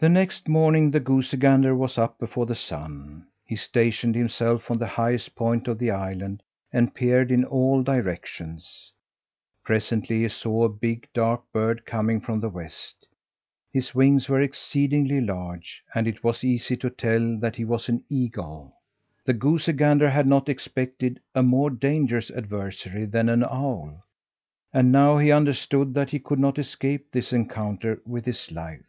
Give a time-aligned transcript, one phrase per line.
[0.00, 3.26] The next morning the goosey gander was up before the sun.
[3.44, 8.94] He stationed himself on the highest point of the island and peered in all directions.
[9.62, 13.06] Presently he saw a big, dark bird coming from the west.
[13.70, 18.02] His wings were exceedingly large, and it was easy to tell that he was an
[18.08, 18.72] eagle.
[19.26, 24.02] The goosey gander had not expected a more dangerous adversary than an owl,
[24.72, 28.86] and how he understood that he could not escape this encounter with his life.